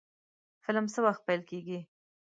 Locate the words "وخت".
1.05-1.21